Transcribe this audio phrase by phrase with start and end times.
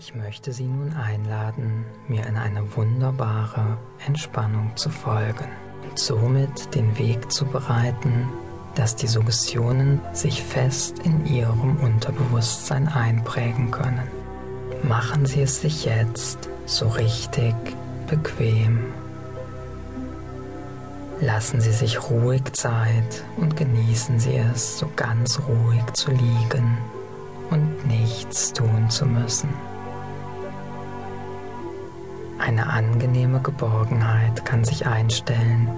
[0.00, 5.48] Ich möchte Sie nun einladen, mir in eine wunderbare Entspannung zu folgen
[5.82, 8.28] und somit den Weg zu bereiten,
[8.76, 14.06] dass die Suggestionen sich fest in Ihrem Unterbewusstsein einprägen können.
[14.84, 17.56] Machen Sie es sich jetzt so richtig
[18.06, 18.84] bequem.
[21.20, 26.78] Lassen Sie sich ruhig Zeit und genießen Sie es, so ganz ruhig zu liegen
[27.50, 29.48] und nichts tun zu müssen.
[32.38, 35.68] Eine angenehme Geborgenheit kann sich einstellen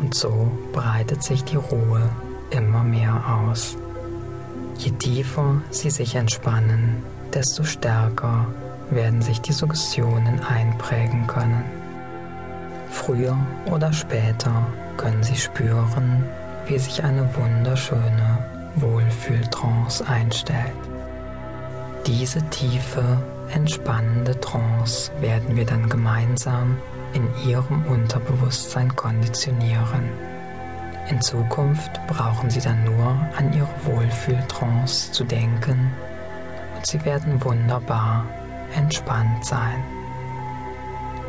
[0.00, 2.08] und so breitet sich die Ruhe
[2.50, 3.76] immer mehr aus.
[4.78, 7.02] Je tiefer Sie sich entspannen,
[7.34, 8.46] desto stärker
[8.90, 11.64] werden sich die Suggestionen einprägen können.
[12.88, 16.24] Früher oder später können Sie spüren,
[16.66, 18.38] wie sich eine wunderschöne
[18.76, 20.72] Wohlfühltrance einstellt.
[22.06, 23.18] Diese tiefe,
[23.52, 26.76] entspannende Trance werden wir dann gemeinsam
[27.12, 30.10] in Ihrem Unterbewusstsein konditionieren.
[31.08, 35.90] In Zukunft brauchen Sie dann nur an Ihre Wohlfühltrance zu denken
[36.76, 38.24] und Sie werden wunderbar
[38.74, 39.82] entspannt sein.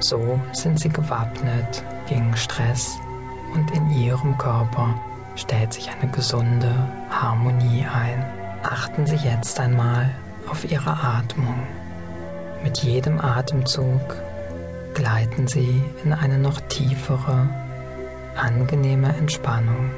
[0.00, 2.98] So sind Sie gewappnet gegen Stress
[3.54, 4.94] und in Ihrem Körper
[5.36, 6.74] stellt sich eine gesunde
[7.10, 8.24] Harmonie ein.
[8.62, 10.10] Achten Sie jetzt einmal
[10.48, 11.66] auf Ihre Atmung.
[12.62, 14.16] Mit jedem Atemzug
[14.94, 17.48] gleiten Sie in eine noch tiefere,
[18.36, 19.90] angenehme Entspannung.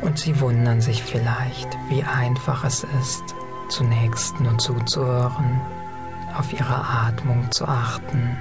[0.00, 3.22] Und Sie wundern sich vielleicht, wie einfach es ist,
[3.68, 5.60] zunächst nur zuzuhören,
[6.36, 8.36] auf Ihre Atmung zu achten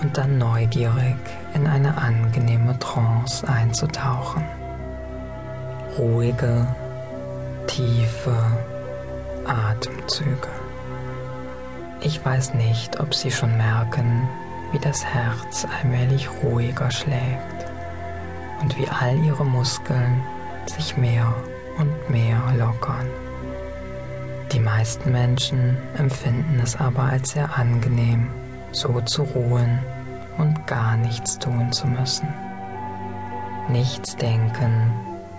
[0.00, 1.16] und dann neugierig
[1.54, 4.44] in eine angenehme Trance einzutauchen.
[5.98, 6.66] Ruhige,
[7.66, 8.36] tiefe
[9.44, 10.59] Atemzüge.
[12.02, 14.26] Ich weiß nicht, ob Sie schon merken,
[14.72, 17.66] wie das Herz allmählich ruhiger schlägt
[18.62, 20.22] und wie all Ihre Muskeln
[20.64, 21.34] sich mehr
[21.76, 23.06] und mehr lockern.
[24.52, 28.30] Die meisten Menschen empfinden es aber als sehr angenehm,
[28.72, 29.78] so zu ruhen
[30.38, 32.28] und gar nichts tun zu müssen.
[33.68, 34.90] Nichts denken,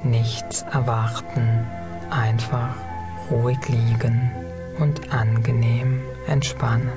[0.03, 1.66] nichts erwarten,
[2.11, 2.75] einfach
[3.31, 4.31] ruhig liegen
[4.79, 5.70] und angenehm
[6.31, 6.89] entspannen.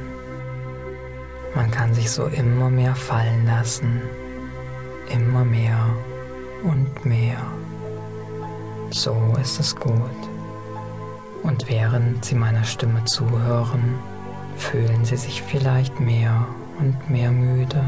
[1.55, 4.01] Man kann sich so immer mehr fallen lassen,
[5.11, 5.79] immer mehr
[6.63, 7.39] und mehr.
[8.91, 10.01] So ist es gut.
[11.43, 13.97] Und während Sie meiner Stimme zuhören,
[14.57, 16.47] fühlen Sie sich vielleicht mehr
[16.79, 17.85] und mehr müde,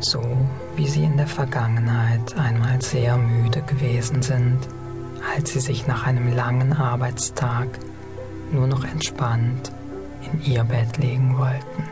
[0.00, 0.22] so
[0.76, 4.58] wie Sie in der Vergangenheit einmal sehr müde gewesen sind,
[5.36, 7.66] als Sie sich nach einem langen Arbeitstag
[8.52, 9.72] nur noch entspannt
[10.42, 11.84] ihr Bett legen wollten.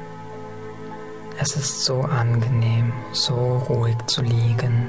[1.39, 4.89] Es ist so angenehm, so ruhig zu liegen,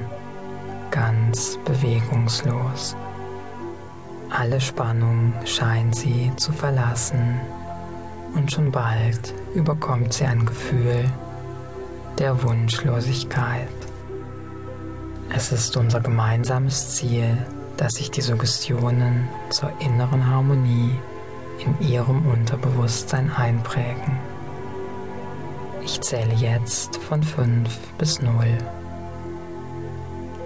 [0.90, 2.96] ganz bewegungslos.
[4.30, 7.40] Alle Spannung scheint sie zu verlassen
[8.34, 11.04] und schon bald überkommt sie ein Gefühl
[12.18, 13.68] der Wunschlosigkeit.
[15.34, 17.36] Es ist unser gemeinsames Ziel,
[17.76, 20.98] dass sich die Suggestionen zur inneren Harmonie
[21.58, 24.18] in ihrem Unterbewusstsein einprägen.
[25.82, 28.32] Ich zähle jetzt von 5 bis 0.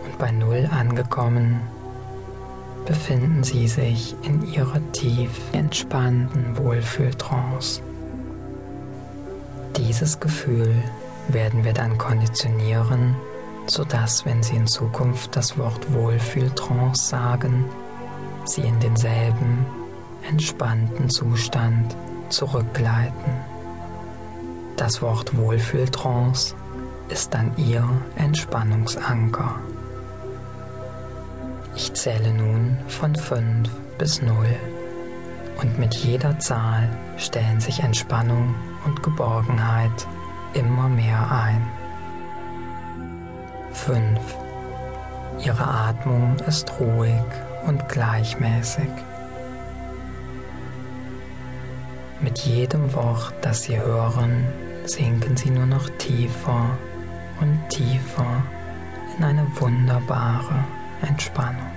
[0.05, 1.61] Und bei 0 angekommen,
[2.87, 7.83] befinden Sie sich in Ihrer tief entspannten Wohlfühltrance.
[9.77, 10.75] Dieses Gefühl
[11.29, 13.15] werden wir dann konditionieren,
[13.69, 17.67] sodass, wenn Sie in Zukunft das Wort Wohlfühltrance sagen,
[18.45, 19.67] Sie in denselben
[20.29, 21.97] entspannten Zustand
[22.29, 23.33] zurückgleiten.
[24.77, 26.55] Das Wort Wohlfühltrance
[27.09, 29.57] ist dann Ihr Entspannungsanker.
[31.75, 34.35] Ich zähle nun von 5 bis 0
[35.61, 38.55] und mit jeder Zahl stellen sich Entspannung
[38.85, 40.07] und Geborgenheit
[40.53, 41.67] immer mehr ein.
[43.73, 44.21] 5.
[45.45, 47.23] Ihre Atmung ist ruhig
[47.67, 48.91] und gleichmäßig.
[52.21, 54.45] Mit jedem Wort, das Sie hören,
[54.85, 56.77] sinken Sie nur noch tiefer
[57.41, 58.43] und tiefer
[59.17, 60.65] in eine wunderbare
[61.07, 61.71] Entspannung.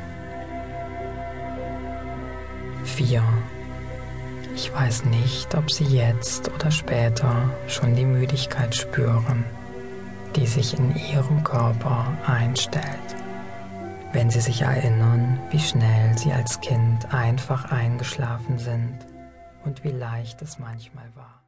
[2.84, 3.22] 4.
[4.56, 7.36] Ich weiß nicht, ob Sie jetzt oder später
[7.68, 9.46] schon die Müdigkeit spüren,
[10.36, 13.16] die sich in Ihrem Körper einstellt.
[14.12, 19.11] Wenn Sie sich erinnern, wie schnell Sie als Kind einfach eingeschlafen sind
[19.64, 21.40] und wie leicht es manchmal war.